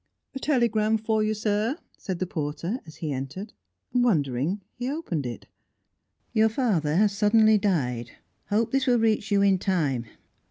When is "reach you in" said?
8.97-9.59